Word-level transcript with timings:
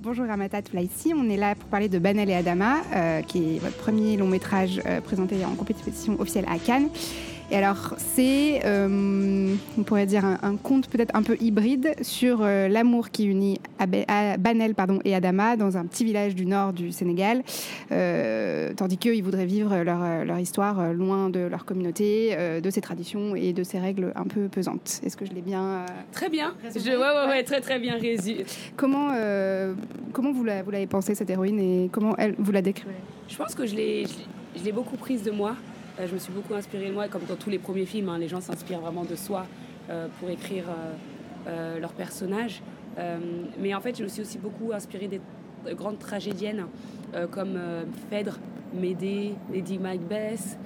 bonjour 0.00 0.26
Ramata 0.26 0.60
ici. 0.74 1.12
On 1.14 1.28
est 1.28 1.36
là 1.36 1.54
pour 1.54 1.68
parler 1.68 1.88
de 1.88 1.98
Banel 1.98 2.30
et 2.30 2.34
Adama, 2.34 2.76
qui 3.26 3.56
est 3.56 3.58
votre 3.58 3.76
premier 3.76 4.16
long 4.16 4.26
métrage 4.26 4.80
présenté 5.04 5.44
en 5.44 5.54
compétition 5.54 6.18
officielle 6.20 6.46
à 6.48 6.58
Cannes. 6.58 6.88
Et 7.50 7.56
alors, 7.56 7.94
c'est, 7.96 8.60
euh, 8.66 9.54
on 9.78 9.82
pourrait 9.82 10.04
dire, 10.04 10.24
un, 10.24 10.56
conte 10.56 10.88
peut-être 10.88 11.16
un 11.16 11.22
peu 11.22 11.34
hybride 11.40 11.94
sur 12.02 12.40
euh, 12.42 12.68
l'amour 12.68 13.08
qui 13.08 13.24
unit 13.24 13.58
Banel 14.38 14.74
pardon, 14.74 14.98
et 15.04 15.14
Adama 15.14 15.56
dans 15.56 15.78
un 15.78 15.86
petit 15.86 16.04
village 16.04 16.34
du 16.34 16.44
nord 16.44 16.74
du 16.74 16.92
Sénégal, 16.92 17.42
euh, 17.90 18.74
tandis 18.76 18.98
qu'eux, 18.98 19.16
ils 19.16 19.22
voudraient 19.22 19.46
vivre 19.46 19.78
leur, 19.78 20.26
leur, 20.26 20.38
histoire 20.38 20.92
loin 20.92 21.30
de 21.30 21.40
leur 21.40 21.64
communauté, 21.64 22.36
de 22.62 22.70
ses 22.70 22.82
traditions 22.82 23.34
et 23.34 23.54
de 23.54 23.62
ses 23.62 23.78
règles 23.78 24.12
un 24.14 24.24
peu 24.24 24.48
pesantes. 24.48 25.00
Est-ce 25.04 25.16
que 25.16 25.24
je 25.24 25.32
l'ai 25.32 25.40
bien 25.40 25.86
Très 26.12 26.28
bien. 26.28 26.54
Je, 26.74 26.90
ouais, 26.90 26.96
ouais, 26.96 27.28
ouais, 27.28 27.42
très 27.44 27.62
très 27.62 27.78
bien 27.78 27.96
résumé. 27.96 28.44
Comment, 28.76 29.08
comment 30.12 30.32
vous 30.32 30.44
l'avez 30.44 30.86
pensé, 30.86 31.14
cette 31.14 31.30
héroïne, 31.30 31.58
et 31.60 31.88
comment 31.90 32.14
elle, 32.18 32.34
vous 32.38 32.52
la 32.52 32.60
décrivez? 32.60 32.92
Je 33.26 33.36
pense 33.36 33.54
que 33.54 33.64
je 33.64 33.74
l'ai 33.74 34.72
beaucoup 34.72 34.96
prise 34.96 35.22
de 35.22 35.30
moi. 35.30 35.56
Euh, 35.98 36.06
je 36.06 36.14
me 36.14 36.18
suis 36.18 36.32
beaucoup 36.32 36.54
inspirée 36.54 36.88
de 36.88 36.94
moi, 36.94 37.08
comme 37.08 37.24
dans 37.28 37.36
tous 37.36 37.50
les 37.50 37.58
premiers 37.58 37.86
films, 37.86 38.08
hein, 38.08 38.18
les 38.18 38.28
gens 38.28 38.40
s'inspirent 38.40 38.80
vraiment 38.80 39.04
de 39.04 39.16
soi 39.16 39.46
euh, 39.90 40.06
pour 40.18 40.30
écrire 40.30 40.64
euh, 41.46 41.78
leurs 41.78 41.92
personnages. 41.92 42.62
mais 43.60 43.74
en 43.74 43.80
fait, 43.80 43.96
je 43.96 44.02
me 44.02 44.08
suis 44.08 44.22
aussi 44.22 44.38
beaucoup 44.38 44.72
inspirée 44.72 45.08
des 45.08 45.20
grandes 45.74 46.00
tragédiennes 46.00 46.66
comme 47.30 47.56
Phèdre, 48.10 48.38
Médée, 48.74 49.34
Lady 49.52 49.78
Macbeth. 49.78 50.58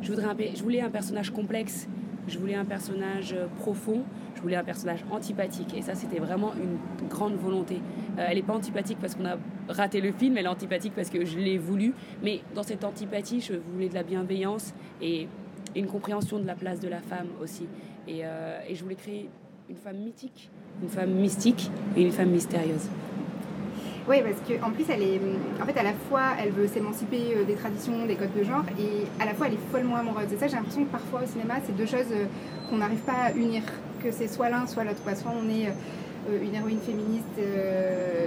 je, 0.00 0.62
voulais 0.62 0.80
un 0.80 0.90
personnage 0.90 1.30
complexe, 1.30 1.88
je 2.28 2.38
voulais 2.38 2.54
un 2.54 2.64
personnage 2.64 3.34
profond, 3.60 4.04
je 4.38 4.42
voulais 4.42 4.56
un 4.56 4.64
personnage 4.64 5.04
antipathique. 5.10 5.74
Et 5.76 5.82
ça, 5.82 5.94
c'était 5.94 6.20
vraiment 6.20 6.52
une 6.54 7.08
grande 7.08 7.34
volonté. 7.34 7.80
Euh, 8.18 8.26
elle 8.28 8.36
n'est 8.36 8.42
pas 8.42 8.54
antipathique 8.54 8.98
parce 9.00 9.14
qu'on 9.14 9.26
a 9.26 9.36
raté 9.68 10.00
le 10.00 10.12
film, 10.12 10.38
elle 10.38 10.46
est 10.46 10.48
antipathique 10.48 10.92
parce 10.94 11.10
que 11.10 11.24
je 11.24 11.38
l'ai 11.38 11.58
voulu. 11.58 11.92
Mais 12.22 12.40
dans 12.54 12.62
cette 12.62 12.84
antipathie, 12.84 13.40
je 13.40 13.54
voulais 13.54 13.88
de 13.88 13.94
la 13.94 14.04
bienveillance 14.04 14.74
et 15.02 15.28
une 15.74 15.86
compréhension 15.86 16.38
de 16.38 16.46
la 16.46 16.54
place 16.54 16.80
de 16.80 16.88
la 16.88 17.00
femme 17.00 17.28
aussi. 17.42 17.66
Et, 18.06 18.20
euh, 18.24 18.60
et 18.68 18.74
je 18.74 18.82
voulais 18.82 18.94
créer 18.94 19.28
une 19.68 19.76
femme 19.76 19.98
mythique, 19.98 20.50
une 20.82 20.88
femme 20.88 21.10
mystique 21.10 21.70
et 21.96 22.02
une 22.02 22.12
femme 22.12 22.30
mystérieuse. 22.30 22.88
Oui, 24.08 24.16
parce 24.22 24.60
qu'en 24.60 24.70
plus, 24.70 24.84
elle 24.88 25.02
est, 25.02 25.20
en 25.60 25.66
fait, 25.66 25.78
à 25.78 25.82
la 25.82 25.92
fois, 26.08 26.22
elle 26.42 26.50
veut 26.50 26.66
s'émanciper 26.66 27.34
euh, 27.36 27.44
des 27.44 27.54
traditions, 27.54 28.06
des 28.06 28.14
codes 28.14 28.34
de 28.38 28.42
genre, 28.42 28.64
et 28.78 29.06
à 29.22 29.26
la 29.26 29.34
fois, 29.34 29.48
elle 29.48 29.54
est 29.54 29.70
follement 29.70 29.96
amoureuse. 29.96 30.32
Et 30.32 30.36
ça, 30.38 30.46
j'ai 30.46 30.56
l'impression 30.56 30.84
que 30.84 30.90
parfois 30.90 31.20
au 31.24 31.26
cinéma, 31.26 31.54
c'est 31.64 31.76
deux 31.76 31.86
choses 31.86 32.12
qu'on 32.70 32.78
n'arrive 32.78 33.00
pas 33.00 33.26
à 33.26 33.32
unir 33.32 33.62
que 34.02 34.10
c'est 34.10 34.28
soit 34.28 34.48
l'un, 34.48 34.66
soit 34.66 34.84
l'autre. 34.84 35.02
Soit 35.16 35.32
on 35.32 35.48
est 35.48 35.66
euh, 35.66 36.42
une 36.42 36.54
héroïne 36.54 36.80
féministe. 36.80 37.24
Euh, 37.38 38.26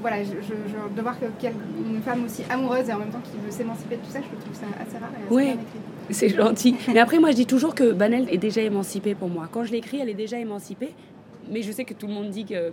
voilà, 0.00 0.22
je, 0.22 0.30
de 0.30 1.02
voir 1.02 1.16
qu'une 1.18 2.00
femme 2.02 2.24
aussi 2.24 2.42
amoureuse 2.48 2.88
et 2.88 2.92
en 2.92 2.98
même 2.98 3.10
temps 3.10 3.20
qui 3.22 3.32
veut 3.44 3.50
s'émanciper 3.50 3.96
de 3.96 4.00
tout 4.00 4.10
ça, 4.10 4.20
je 4.20 4.40
trouve 4.40 4.54
ça 4.54 4.66
assez 4.80 4.96
rare. 4.96 5.10
oui, 5.30 5.56
c'est 6.10 6.28
gentil. 6.28 6.76
Mais 6.88 7.00
après, 7.00 7.18
moi, 7.18 7.32
je 7.32 7.36
dis 7.36 7.46
toujours 7.46 7.74
que 7.74 7.92
Banel 7.92 8.28
est 8.30 8.38
déjà 8.38 8.60
émancipée 8.62 9.14
pour 9.14 9.28
moi. 9.28 9.48
Quand 9.50 9.64
je 9.64 9.72
l'écris, 9.72 9.98
elle 10.00 10.08
est 10.08 10.14
déjà 10.14 10.38
émancipée. 10.38 10.94
Mais 11.50 11.62
je 11.62 11.72
sais 11.72 11.84
que 11.84 11.94
tout 11.94 12.06
le 12.06 12.12
monde 12.12 12.30
dit 12.30 12.44
que. 12.44 12.72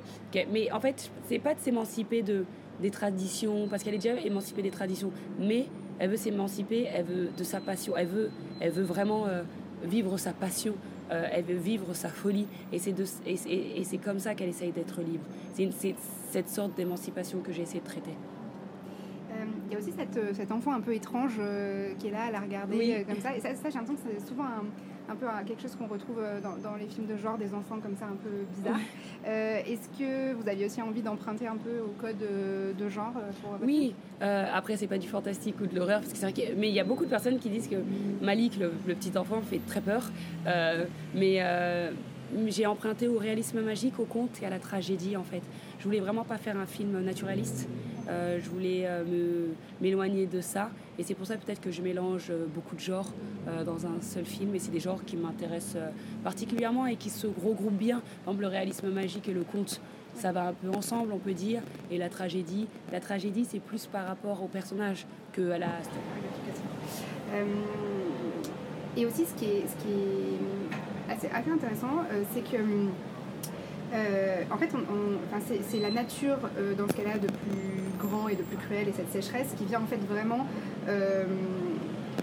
mais 0.51 0.71
en 0.71 0.79
fait, 0.79 1.11
c'est 1.27 1.39
pas 1.39 1.53
de 1.53 1.59
s'émanciper 1.59 2.21
de, 2.21 2.45
des 2.81 2.91
traditions, 2.91 3.67
parce 3.69 3.83
qu'elle 3.83 3.95
est 3.95 3.99
déjà 3.99 4.19
émancipée 4.19 4.61
des 4.61 4.71
traditions. 4.71 5.11
Mais 5.39 5.67
elle 5.99 6.09
veut 6.09 6.17
s'émanciper, 6.17 6.87
elle 6.93 7.05
veut 7.05 7.29
de 7.35 7.43
sa 7.43 7.59
passion. 7.59 7.95
Elle 7.95 8.07
veut, 8.07 8.31
elle 8.59 8.71
veut 8.71 8.83
vraiment 8.83 9.27
euh, 9.27 9.43
vivre 9.83 10.17
sa 10.17 10.33
passion. 10.33 10.75
Euh, 11.11 11.27
elle 11.31 11.43
veut 11.43 11.55
vivre 11.55 11.93
sa 11.93 12.09
folie. 12.09 12.47
Et 12.71 12.79
c'est, 12.79 12.95
et, 13.25 13.83
c'est 13.83 13.97
comme 13.97 14.19
ça 14.19 14.35
qu'elle 14.35 14.49
essaye 14.49 14.71
d'être 14.71 15.01
libre. 15.01 15.23
C'est, 15.53 15.95
cette 16.31 16.49
sorte 16.49 16.75
d'émancipation 16.75 17.39
que 17.41 17.51
j'ai 17.51 17.61
essayé 17.61 17.79
de 17.79 17.85
traiter. 17.85 18.15
Euh, 19.31 19.45
il 19.67 19.73
y 19.73 19.75
a 19.75 19.79
aussi 19.79 19.91
cette, 19.91 20.35
cet 20.35 20.51
enfant 20.51 20.73
un 20.73 20.81
peu 20.81 20.95
étrange 20.95 21.39
qui 21.99 22.07
est 22.07 22.11
là 22.11 22.23
à 22.23 22.31
la 22.31 22.39
regarder 22.39 23.05
comme 23.07 23.19
ça. 23.19 23.35
Et 23.35 23.39
ça, 23.39 23.53
ça 23.53 23.69
j'ai 23.69 23.77
l'impression 23.77 23.95
que 23.95 24.19
c'est 24.19 24.27
souvent 24.27 24.45
un, 24.45 24.65
un 25.09 25.15
peu 25.15 25.25
quelque 25.45 25.61
chose 25.61 25.75
qu'on 25.75 25.87
retrouve 25.87 26.19
euh, 26.19 26.39
dans, 26.41 26.75
les 26.75 26.87
films 26.87 27.07
de 27.07 27.17
genre, 27.17 27.37
des 27.37 27.53
enfants 27.53 27.79
comme 27.81 27.95
ça 27.97 28.05
un 28.05 28.15
peu 28.15 28.45
bizarres. 28.55 28.79
Euh, 29.25 29.61
est-ce 29.65 29.87
que 29.97 30.33
vous 30.33 30.47
aviez 30.49 30.65
aussi 30.65 30.81
envie 30.81 31.01
d'emprunter 31.01 31.47
un 31.47 31.55
peu 31.55 31.79
au 31.79 31.93
code 31.99 32.21
euh, 32.21 32.73
de 32.73 32.89
genre 32.89 33.13
Oui, 33.61 33.95
après 34.19 34.75
c'est 34.75 34.87
pas 34.87 34.97
du 34.97 35.07
fantastique 35.07 35.55
ou 35.61 35.65
de 35.65 35.75
l'horreur, 35.75 36.01
parce 36.01 36.11
que 36.11 36.19
c'est 36.19 36.55
mais 36.57 36.69
il 36.69 36.75
y 36.75 36.79
a 36.79 36.83
beaucoup 36.83 37.05
de 37.05 37.09
personnes 37.09 37.39
qui 37.39 37.49
disent 37.49 37.69
que 37.69 37.77
Malik, 38.21 38.57
le, 38.59 38.69
petit 38.93 39.17
enfant, 39.17 39.41
fait 39.41 39.61
très 39.65 39.81
peur. 39.81 40.11
mais 41.15 41.41
j'ai 42.47 42.65
emprunté 42.65 43.07
au 43.07 43.17
réalisme 43.17 43.61
magique, 43.61 43.99
au 43.99 44.05
conte 44.05 44.41
et 44.41 44.45
à 44.45 44.49
la 44.49 44.59
tragédie 44.59 45.15
en 45.15 45.23
fait. 45.23 45.41
Je 45.79 45.85
voulais 45.85 45.99
vraiment 45.99 46.23
pas 46.23 46.37
faire 46.37 46.57
un 46.57 46.65
film 46.65 46.99
naturaliste. 47.01 47.67
Je 48.07 48.49
voulais 48.49 48.87
m'éloigner 49.81 50.25
de 50.25 50.41
ça 50.41 50.69
et 50.99 51.03
c'est 51.03 51.15
pour 51.15 51.25
ça 51.25 51.35
peut-être 51.37 51.61
que 51.61 51.71
je 51.71 51.81
mélange 51.81 52.27
euh, 52.29 52.45
beaucoup 52.53 52.75
de 52.75 52.81
genres 52.81 53.11
euh, 53.47 53.63
dans 53.63 53.85
un 53.87 53.99
seul 54.01 54.25
film. 54.25 54.53
Et 54.53 54.59
c'est 54.59 54.71
des 54.71 54.79
genres 54.79 55.03
qui 55.03 55.17
m'intéressent 55.17 55.77
euh, 55.77 55.89
particulièrement 56.23 56.85
et 56.85 56.97
qui 56.97 57.09
se 57.09 57.25
regroupent 57.25 57.73
bien. 57.73 57.99
Par 58.23 58.33
exemple, 58.33 58.41
le 58.41 58.47
réalisme 58.47 58.89
magique 58.89 59.27
et 59.27 59.33
le 59.33 59.43
conte, 59.43 59.81
ça 60.15 60.31
va 60.31 60.49
un 60.49 60.53
peu 60.53 60.69
ensemble, 60.69 61.11
on 61.13 61.17
peut 61.17 61.33
dire. 61.33 61.61
Et 61.89 61.97
la 61.97 62.09
tragédie, 62.09 62.67
la 62.91 62.99
tragédie, 62.99 63.45
c'est 63.49 63.59
plus 63.59 63.87
par 63.87 64.05
rapport 64.05 64.43
au 64.43 64.47
personnage 64.47 65.07
que 65.31 65.49
à 65.49 65.57
la. 65.57 65.69
et 68.95 69.05
aussi, 69.07 69.25
ce 69.25 69.33
qui 69.33 69.45
est, 69.45 69.63
ce 69.67 69.83
qui 69.83 69.91
est 69.91 71.11
assez, 71.11 71.27
intéressant, 71.49 72.03
c'est 72.33 72.43
que. 72.43 72.57
En 74.51 74.57
fait, 74.57 74.69
c'est 75.69 75.79
la 75.79 75.91
nature 75.91 76.37
dans 76.77 76.87
ce 76.87 76.93
cas-là 76.93 77.17
de 77.19 77.27
plus 77.27 77.83
grand 78.03 78.27
et 78.27 78.35
de 78.35 78.43
plus 78.43 78.57
cruel 78.57 78.87
et 78.87 78.93
cette 78.93 79.11
sécheresse 79.11 79.53
qui 79.57 79.65
vient 79.65 79.81
en 79.81 79.87
fait 79.87 79.99
vraiment 80.09 80.45
euh, 80.87 81.23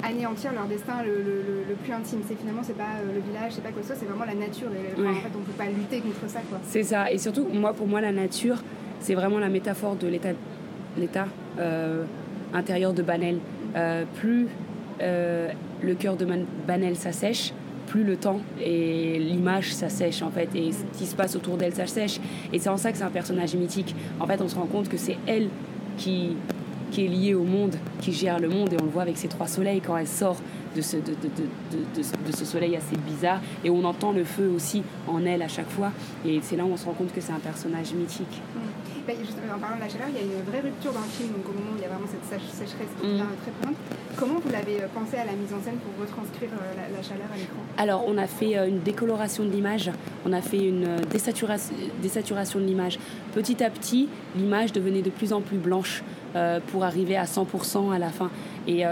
anéantir 0.02 0.52
leur 0.52 0.66
destin 0.66 1.02
le, 1.04 1.74
plus 1.74 1.92
intime. 1.92 2.20
C'est 2.26 2.36
finalement, 2.36 2.62
c'est 2.62 2.76
pas 2.76 2.98
euh, 3.02 3.14
le 3.14 3.20
village, 3.20 3.52
c'est 3.52 3.62
pas 3.62 3.70
quoi 3.70 3.82
que 3.82 3.88
ce 3.88 3.94
soit, 3.94 4.00
c'est 4.00 4.06
vraiment 4.06 4.24
la 4.24 4.34
nature. 4.34 4.68
Et, 4.72 5.00
En 5.00 5.14
fait, 5.14 5.28
on 5.34 5.42
peut 5.42 5.52
pas 5.52 5.66
lutter 5.66 6.00
contre 6.00 6.28
ça. 6.28 6.40
C'est 6.64 6.82
ça. 6.82 7.10
Et 7.10 7.18
surtout, 7.18 7.46
moi, 7.52 7.72
pour 7.72 7.86
moi, 7.86 8.00
la 8.00 8.12
nature, 8.12 8.62
c'est 9.00 9.14
vraiment 9.14 9.38
la 9.38 9.48
métaphore 9.48 9.96
de 9.96 10.06
l'état, 10.06 10.30
l'état 10.96 11.26
euh, 11.58 12.04
intérieur 12.52 12.92
de 12.92 13.02
Banel. 13.02 13.38
plus 14.16 14.48
le 15.00 15.94
cœur 15.94 16.16
de 16.16 16.26
Banel 16.66 16.96
s'assèche, 16.96 17.54
plus 17.90 18.04
le 18.04 18.16
temps 18.16 18.40
et 18.60 19.18
l'image 19.18 19.74
s'assèche 19.74 20.22
en 20.22 20.30
fait 20.30 20.48
et 20.54 20.70
ce 20.70 20.98
qui 20.98 21.06
se 21.06 21.16
passe 21.16 21.34
autour 21.34 21.56
d'elle 21.56 21.74
s'assèche. 21.74 22.20
Et 22.52 22.60
c'est 22.60 22.68
en 22.68 22.76
ça 22.76 22.92
que 22.92 22.98
c'est 22.98 23.04
un 23.04 23.10
personnage 23.10 23.54
mythique. 23.56 23.96
En 24.20 24.26
fait 24.26 24.40
on 24.40 24.48
se 24.48 24.54
rend 24.54 24.66
compte 24.66 24.88
que 24.88 24.96
c'est 24.96 25.16
elle 25.26 25.48
qui 25.98 26.36
est 26.96 27.08
liée 27.08 27.34
au 27.34 27.42
monde, 27.42 27.74
qui 28.00 28.12
gère 28.12 28.38
le 28.38 28.48
monde, 28.48 28.72
et 28.72 28.76
on 28.80 28.84
le 28.84 28.90
voit 28.90 29.02
avec 29.02 29.16
ses 29.16 29.28
trois 29.28 29.48
soleils 29.48 29.80
quand 29.80 29.96
elle 29.96 30.06
sort 30.06 30.36
de 30.76 30.82
ce, 30.82 32.44
soleil 32.44 32.76
assez 32.76 32.96
bizarre, 32.96 33.40
et 33.64 33.70
on 33.70 33.84
entend 33.84 34.12
le 34.12 34.22
feu 34.24 34.48
aussi 34.54 34.82
en 35.08 35.24
elle 35.24 35.42
à 35.42 35.48
chaque 35.48 35.68
fois, 35.68 35.90
et 36.24 36.38
c'est 36.42 36.56
là 36.56 36.64
où 36.64 36.68
on 36.72 36.76
se 36.76 36.84
rend 36.84 36.92
compte 36.92 37.12
que 37.12 37.20
c'est 37.20 37.32
un 37.32 37.40
personnage 37.40 37.92
mythique. 37.92 38.40
Bah, 39.10 39.16
justement, 39.18 39.54
en 39.56 39.58
parlant 39.58 39.74
de 39.76 39.80
la 39.80 39.88
chaleur, 39.88 40.06
il 40.08 40.14
y 40.14 40.18
a 40.18 40.22
une 40.22 40.44
vraie 40.44 40.60
rupture 40.60 40.92
dans 40.92 41.00
le 41.00 41.10
film, 41.10 41.32
donc 41.32 41.48
au 41.48 41.52
moment 41.52 41.72
où 41.74 41.76
il 41.76 41.82
y 41.82 41.84
a 41.84 41.88
vraiment 41.88 42.06
cette 42.06 42.22
sécheresse 42.30 42.86
qui 43.00 43.06
devient 43.08 43.22
mmh. 43.22 43.42
très 43.42 43.50
présente. 43.50 43.76
Comment 44.16 44.38
vous 44.38 44.50
l'avez 44.50 44.82
euh, 44.82 44.86
pensé 44.94 45.16
à 45.16 45.24
la 45.24 45.32
mise 45.32 45.52
en 45.52 45.60
scène 45.60 45.78
pour 45.82 46.00
retranscrire 46.00 46.50
euh, 46.52 46.94
la, 46.94 47.02
chaleur 47.02 47.26
à 47.34 47.36
l'écran? 47.36 47.58
Alors, 47.76 48.04
on 48.06 48.16
a 48.16 48.28
fait 48.28 48.56
euh, 48.56 48.68
une 48.68 48.78
décoloration 48.78 49.42
de 49.44 49.50
l'image, 49.50 49.90
on 50.24 50.32
a 50.32 50.40
fait 50.40 50.62
une 50.64 50.94
désaturation, 51.10 51.74
désaturation 52.00 52.60
de 52.60 52.66
l'image. 52.66 53.00
Petit 53.34 53.64
à 53.64 53.70
petit, 53.70 54.08
l'image 54.36 54.70
devenait 54.70 55.02
de 55.02 55.10
plus 55.10 55.32
en 55.32 55.40
plus 55.40 55.58
blanche 55.58 56.04
pour 56.68 56.84
arriver 56.84 57.16
à 57.16 57.24
100% 57.24 57.92
à 57.92 57.98
la 57.98 58.10
fin. 58.10 58.30
Et, 58.66 58.84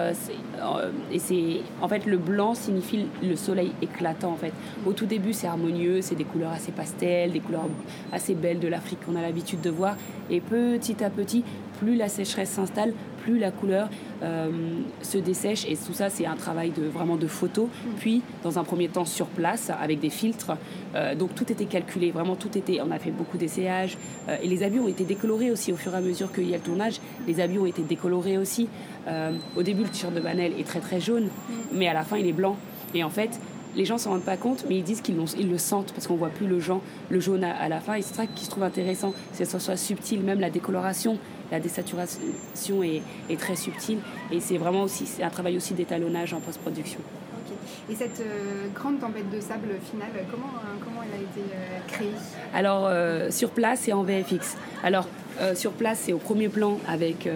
et 1.13 1.19
c'est 1.19 1.61
en 1.83 1.89
fait 1.89 2.07
le 2.07 2.17
blanc 2.17 2.55
signifie 2.55 3.07
le 3.23 3.37
soleil 3.37 3.73
éclatant 3.83 4.33
en 4.33 4.37
fait. 4.37 4.53
Au 4.87 4.93
tout 4.93 5.07
début 5.07 5.33
c'est 5.33 5.47
harmonieux, 5.47 6.01
c'est 6.01 6.15
des 6.15 6.25
couleurs 6.25 6.53
assez 6.53 6.73
pastel, 6.73 7.33
des 7.33 7.41
couleurs 7.41 7.69
assez 8.13 8.35
belles 8.35 8.59
de 8.59 8.69
l'Afrique 8.69 9.01
qu'on 9.05 9.17
a 9.17 9.23
l'habitude 9.23 9.61
de 9.61 9.71
voir. 9.71 9.97
Et 10.31 10.41
petit 10.41 11.03
à 11.03 11.11
petit, 11.11 11.45
plus 11.79 11.97
la 11.97 12.09
sécheresse 12.09 12.51
s'installe, 12.51 12.93
plus 13.23 13.39
la 13.39 13.51
couleur 13.51 13.89
euh, 14.23 14.51
se 15.03 15.19
dessèche. 15.19 15.65
Et 15.67 15.77
tout 15.77 15.93
ça, 15.93 16.11
c'est 16.11 16.27
un 16.27 16.37
travail 16.37 16.71
de, 16.71 16.85
vraiment 16.85 17.17
de 17.17 17.27
photo. 17.27 17.69
Puis, 17.99 18.23
dans 18.43 18.59
un 18.59 18.65
premier 18.65 18.89
temps, 18.89 19.05
sur 19.05 19.27
place, 19.27 19.71
avec 19.71 20.01
des 20.01 20.11
filtres. 20.11 20.57
Euh, 20.95 21.15
donc, 21.15 21.35
tout 21.35 21.51
était 21.51 21.67
calculé. 21.67 22.11
Vraiment, 22.11 22.37
tout 22.37 22.57
était. 22.57 22.81
On 22.81 22.91
a 22.91 22.99
fait 22.99 23.11
beaucoup 23.11 23.37
d'essayages. 23.37 23.97
Euh, 24.29 24.37
et 24.43 24.49
les 24.49 24.63
habits 24.63 24.81
ont 24.81 24.89
été 24.89 25.05
décolorés 25.05 25.51
aussi 25.51 25.73
au 25.73 25.77
fur 25.77 25.95
et 25.95 25.97
à 25.97 26.01
mesure 26.01 26.33
qu'il 26.33 26.49
y 26.49 26.55
a 26.55 26.59
le 26.59 26.63
tournage. 26.63 27.01
Les 27.27 27.41
habits 27.41 27.59
ont 27.59 27.67
été 27.67 27.83
décolorés 27.83 28.39
aussi. 28.39 28.69
au 29.57 29.63
début, 29.63 29.83
le 29.83 29.89
t-shirt 29.89 30.15
de 30.15 30.21
Banel 30.21 30.53
est 30.59 30.67
très 30.67 30.81
très 30.81 31.01
jaune, 31.01 31.29
mais 31.73 31.89
à 31.89 31.95
la 31.95 32.03
fin, 32.03 32.19
il 32.19 32.27
est 32.27 32.33
blanc. 32.33 32.57
Et 32.95 33.03
en 33.05 33.11
fait, 33.11 33.41
les 33.77 33.85
gens 33.85 33.99
s'en 33.99 34.11
rendent 34.11 34.23
pas 34.23 34.37
compte, 34.37 34.65
mais 34.69 34.77
ils 34.77 34.85
disent 34.85 35.01
qu'ils 35.01 35.17
ils 35.39 35.51
le 35.51 35.59
sentent 35.59 35.93
parce 35.93 36.07
qu'on 36.07 36.17
voit 36.17 36.31
plus 36.31 36.47
le, 36.47 36.59
le 37.11 37.21
jaune 37.21 37.45
à, 37.45 37.69
la 37.69 37.81
fin. 37.81 37.95
Et 37.95 38.03
c'est 38.03 38.15
ça 38.15 38.27
qui 38.27 38.45
se 38.45 38.51
trouve 38.51 38.65
intéressant, 38.65 39.15
c'est 39.33 39.45
que 39.45 39.51
ce 39.51 39.59
soit 39.59 39.77
subtil, 39.77 40.21
même 40.23 40.41
la 40.41 40.51
décoloration, 40.51 41.19
la 41.51 41.61
désaturation 41.61 42.83
est, 42.83 43.03
très 43.39 43.57
subtile. 43.57 43.99
Et 44.31 44.41
c'est 44.41 44.59
vraiment 44.59 44.83
aussi 44.83 45.07
un 45.23 45.31
travail 45.31 45.57
aussi 45.57 45.75
d'étalonnage 45.75 46.35
en 46.35 46.41
post-production. 46.41 47.01
Et 47.91 47.95
cette 47.95 48.21
euh, 48.21 48.69
grande 48.75 49.01
tempête 49.01 49.31
de 49.31 49.41
sable 49.41 49.69
finale, 49.91 50.11
comment, 50.31 50.53
a 50.59 50.77
été 51.19 51.43
créée 51.87 52.13
Alors, 52.55 52.91
sur 53.31 53.51
place, 53.51 53.81
c'est 53.83 53.93
en 53.93 54.03
VFX. 54.03 54.57
Alors, 54.83 55.09
sur 55.55 55.73
place, 55.73 56.01
c'est 56.05 56.13
au 56.13 56.19
premier 56.19 56.49
plan 56.49 56.79
avec 56.89 57.29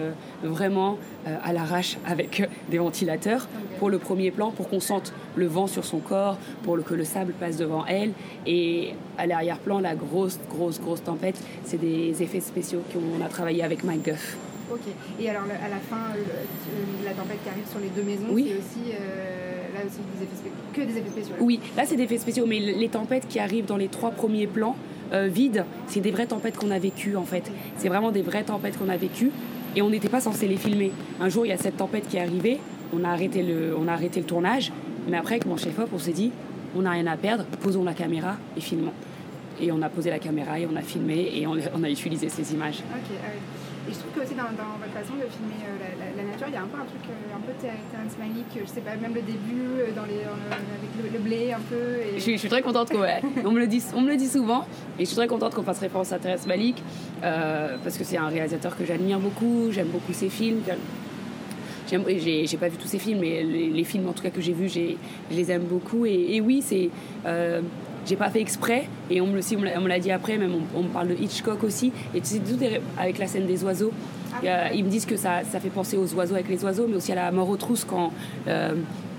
vraiment 0.43 0.97
à 1.43 1.53
l'arrache 1.53 1.97
avec 2.05 2.49
des 2.69 2.77
ventilateurs 2.77 3.47
pour 3.79 3.89
le 3.89 3.97
premier 3.97 4.31
plan, 4.31 4.51
pour 4.51 4.69
qu'on 4.69 4.79
sente 4.79 5.13
le 5.35 5.45
vent 5.45 5.67
sur 5.67 5.85
son 5.85 5.99
corps, 5.99 6.37
pour 6.63 6.81
que 6.83 6.93
le 6.93 7.05
sable 7.05 7.33
passe 7.33 7.57
devant 7.57 7.85
elle. 7.85 8.11
Et 8.45 8.93
à 9.17 9.25
l'arrière-plan, 9.25 9.79
la 9.79 9.95
grosse, 9.95 10.39
grosse, 10.49 10.79
grosse 10.79 11.03
tempête, 11.03 11.35
c'est 11.63 11.79
des 11.79 12.21
effets 12.21 12.41
spéciaux 12.41 12.81
qu'on 12.91 13.23
a 13.23 13.29
travaillé 13.29 13.63
avec 13.63 13.83
Mike. 13.83 14.11
Ok. 14.71 14.79
Et 15.19 15.29
alors, 15.29 15.43
à 15.43 15.69
la 15.69 15.77
fin, 15.77 16.13
la 17.03 17.11
tempête 17.11 17.43
qui 17.43 17.49
arrive 17.49 17.67
sur 17.69 17.79
les 17.79 17.89
deux 17.89 18.03
maisons, 18.03 18.27
oui. 18.31 18.51
c'est 18.51 18.57
aussi, 18.57 18.97
là 19.73 19.79
aussi 19.85 19.97
des 19.97 20.23
effets 20.23 20.35
spéciaux, 20.35 20.57
que 20.73 20.81
des 20.81 20.97
effets 20.97 21.09
spéciaux 21.09 21.35
Oui, 21.39 21.59
là, 21.75 21.83
c'est 21.85 21.95
des 21.95 22.03
effets 22.03 22.17
spéciaux, 22.17 22.45
mais 22.47 22.59
les 22.59 22.89
tempêtes 22.89 23.27
qui 23.27 23.39
arrivent 23.39 23.65
dans 23.65 23.77
les 23.77 23.87
trois 23.87 24.11
premiers 24.11 24.47
plans, 24.47 24.75
vides, 25.11 25.65
c'est 25.87 25.99
des 25.99 26.09
vraies 26.11 26.25
tempêtes 26.25 26.57
qu'on 26.57 26.71
a 26.71 26.79
vécues 26.79 27.15
en 27.15 27.23
fait. 27.25 27.51
C'est 27.77 27.87
vraiment 27.87 28.11
des 28.11 28.23
vraies 28.23 28.43
tempêtes 28.43 28.79
qu'on 28.79 28.89
a 28.89 28.97
vécues 28.97 29.31
et 29.75 29.81
on 29.81 29.89
n'était 29.89 30.09
pas 30.09 30.19
censé 30.19 30.47
les 30.47 30.57
filmer. 30.57 30.91
Un 31.19 31.29
jour, 31.29 31.45
il 31.45 31.49
y 31.49 31.51
a 31.51 31.57
cette 31.57 31.77
tempête 31.77 32.07
qui 32.07 32.17
est 32.17 32.21
arrivée, 32.21 32.59
on 32.93 33.03
a 33.03 33.09
arrêté 33.09 33.43
le, 33.43 33.75
on 33.77 33.87
a 33.87 33.93
arrêté 33.93 34.19
le 34.19 34.25
tournage, 34.25 34.71
mais 35.07 35.17
après, 35.17 35.35
avec 35.35 35.45
mon 35.45 35.57
chef-op, 35.57 35.89
on 35.93 35.99
s'est 35.99 36.13
dit, 36.13 36.31
on 36.75 36.81
n'a 36.81 36.91
rien 36.91 37.07
à 37.07 37.17
perdre, 37.17 37.45
posons 37.61 37.83
la 37.83 37.93
caméra 37.93 38.37
et 38.57 38.61
filmons. 38.61 38.93
Et 39.61 39.71
on 39.71 39.81
a 39.83 39.89
posé 39.89 40.09
la 40.09 40.19
caméra 40.19 40.59
et 40.59 40.65
on 40.65 40.75
a 40.75 40.81
filmé 40.81 41.31
et 41.35 41.45
on, 41.45 41.55
on 41.75 41.83
a 41.83 41.89
utilisé 41.89 42.29
ces 42.29 42.53
images. 42.53 42.79
Ok, 42.79 43.15
ah 43.23 43.27
Et 43.89 43.91
je 43.91 43.99
trouve 43.99 44.11
que 44.13 44.21
aussi 44.21 44.33
dans, 44.35 44.43
dans, 44.55 44.79
votre 44.79 44.93
façon 44.93 45.15
de 45.15 45.27
filmer 45.27 45.59
euh, 45.67 45.99
la, 45.99 46.23
la, 46.23 46.31
nature, 46.31 46.47
il 46.47 46.53
y 46.53 46.57
a 46.57 46.61
un 46.61 46.67
peu 46.67 46.79
un 46.79 46.85
truc 46.85 47.03
euh, 47.09 47.35
un 47.35 47.41
peu 47.41 47.51
Terrence 47.59 48.17
Malick, 48.17 48.47
je 48.55 48.65
sais 48.65 48.79
pas, 48.79 48.95
même 48.95 49.13
le 49.13 49.21
début, 49.21 49.67
euh, 49.79 49.91
dans 49.93 50.05
les, 50.05 50.23
avec 50.23 51.11
le, 51.11 51.19
blé 51.19 51.51
un 51.51 51.59
peu. 51.59 51.99
Et... 51.99 52.19
Je, 52.19 52.31
je, 52.31 52.37
suis 52.37 52.47
très 52.47 52.61
contente 52.61 52.89
qu'on 52.91 53.03
on 53.45 53.51
me, 53.51 53.59
le 53.59 53.67
dit, 53.67 53.83
on 53.93 54.01
me 54.01 54.09
le 54.09 54.15
dit 54.15 54.29
souvent 54.29 54.65
et 54.97 55.03
je 55.03 55.05
suis 55.05 55.17
très 55.17 55.27
contente 55.27 55.53
qu'on 55.53 55.63
fasse 55.63 55.79
référence 55.79 56.13
à 56.13 56.19
Terrence 56.19 56.47
Malick 56.47 56.81
euh, 57.23 57.75
parce 57.83 57.97
que 57.97 58.05
c'est 58.05 58.17
un 58.17 58.29
réalisateur 58.29 58.77
que 58.77 58.85
j'admire 58.85 59.19
beaucoup, 59.19 59.69
j'aime 59.71 59.89
beaucoup 59.89 60.13
ses 60.13 60.29
films. 60.29 60.61
J'ai 61.91 62.57
pas 62.57 62.69
vu 62.69 62.77
tous 62.77 62.87
ses 62.87 62.99
films, 62.99 63.19
mais 63.19 63.43
les, 63.43 63.69
les, 63.69 63.83
films 63.83 64.07
en 64.07 64.13
tout 64.13 64.23
cas 64.23 64.31
que 64.31 64.41
j'ai 64.41 64.53
vus, 64.53 64.69
je 64.69 64.95
les 65.29 65.51
aime 65.51 65.63
beaucoup. 65.63 66.05
Et, 66.05 66.35
et 66.35 66.41
oui, 66.41 66.63
c'est. 66.65 66.89
J'ai 68.05 68.15
pas 68.15 68.29
fait 68.29 68.41
exprès, 68.41 68.87
et 69.09 69.21
on 69.21 69.27
me, 69.27 69.39
me 69.39 69.87
l'a 69.87 69.99
dit 69.99 70.11
après, 70.11 70.37
même 70.37 70.53
on, 70.53 70.79
on, 70.79 70.83
me 70.83 70.89
parle 70.89 71.09
de 71.09 71.15
Hitchcock 71.15 71.63
aussi, 71.63 71.91
et 72.13 72.19
c'est 72.23 72.39
tout 72.39 72.59
avec 72.97 73.17
la 73.17 73.27
scène 73.27 73.45
des 73.45 73.63
oiseaux. 73.63 73.91
Ah. 74.45 74.73
ils 74.73 74.83
me 74.83 74.89
disent 74.89 75.05
que 75.05 75.15
ça, 75.15 75.43
ça, 75.43 75.59
fait 75.59 75.69
penser 75.69 75.97
aux 75.97 76.13
oiseaux 76.15 76.35
avec 76.35 76.49
les 76.49 76.63
oiseaux, 76.63 76.87
mais 76.87 76.95
aussi 76.95 77.11
à 77.11 77.15
la 77.15 77.31
mort 77.31 77.49
aux 77.49 77.57
trousses 77.57 77.85
quand 77.85 78.11
euh, 78.47 78.73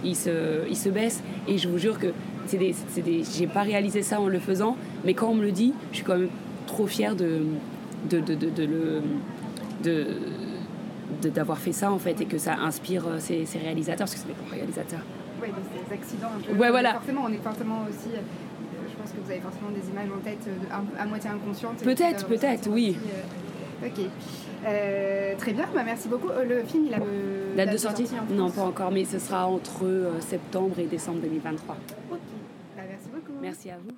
ils, 0.05 0.17
se, 0.17 0.69
ils 0.69 0.77
se 0.77 0.89
baissent. 0.89 1.23
Et 1.47 1.59
je 1.59 1.69
vous 1.69 1.79
jure 1.79 1.99
que 1.99 2.09
c'est 2.47 2.59
des, 2.59 2.75
des 3.03 3.23
j'ai 3.25 3.47
pas 3.47 3.63
réalisé 3.63 4.03
ça 4.03 4.21
en 4.21 4.29
le 4.29 4.39
faisant, 4.39 4.77
mais 5.05 5.15
quand 5.15 5.29
on 5.29 5.35
me 5.35 5.43
le 5.43 5.53
dit, 5.53 5.73
je 5.93 5.97
suis 5.97 6.05
quand 6.05 6.19
même 6.19 6.29
trop 6.67 6.87
fière 6.87 7.15
de, 7.17 7.43
de, 8.11 8.21
de, 8.21 8.35
de, 8.35 8.51
de 8.51 8.65
le. 8.65 9.03
De, 9.83 10.07
d'avoir 11.23 11.59
fait 11.59 11.73
ça 11.73 11.91
en 11.91 11.99
fait 11.99 12.21
et 12.21 12.27
que 12.27 12.39
ça 12.39 12.55
inspire 12.55 13.07
euh, 13.07 13.19
ces, 13.19 13.47
ces 13.47 13.59
réalisateurs 13.59 14.07
parce 14.07 14.15
que 14.15 14.21
c'est 14.21 14.27
des 14.27 14.35
bons 14.35 14.51
réalisateurs. 14.51 15.01
Oui, 15.41 15.49
des 15.49 15.95
accidents 15.95 16.29
un 16.37 16.41
peu. 16.41 16.59
Ouais, 16.59 16.71
voilà. 16.71 16.95
Forcément, 16.95 17.23
on 17.27 17.33
est 17.33 17.43
forcément 17.43 17.85
aussi. 17.89 18.11
Euh, 19.15 19.21
que 19.21 19.25
vous 19.25 19.31
avez 19.31 19.41
forcément 19.41 19.71
des 19.71 19.89
images 19.89 20.09
en 20.15 20.21
tête 20.21 20.47
euh, 20.49 21.01
à 21.01 21.07
moitié 21.07 21.31
inconscientes. 21.31 21.79
Peut-être, 21.79 22.27
peut-être, 22.27 22.69
oui. 22.71 22.97
Aussi, 23.83 23.91
ok. 24.01 24.07
Euh, 24.67 25.35
très 25.37 25.53
bien, 25.53 25.67
bah, 25.75 25.83
merci 25.85 26.09
beaucoup. 26.09 26.29
Le 26.29 26.63
film, 26.65 26.87
il 26.87 26.95
a 26.95 26.99
euh, 26.99 27.57
date, 27.57 27.73
de 27.73 27.77
sortie, 27.77 28.07
sortie 28.07 28.33
Non, 28.33 28.51
pas 28.51 28.63
encore, 28.63 28.91
mais 28.91 29.05
ce 29.05 29.19
sera 29.19 29.47
entre 29.47 29.85
septembre 30.21 30.79
et 30.79 30.87
décembre 30.87 31.21
2023. 31.21 31.77
Ok, 32.11 32.19
bah, 32.77 32.83
merci 32.89 33.09
beaucoup. 33.13 33.39
Merci 33.41 33.71
à 33.71 33.77
vous. 33.77 33.95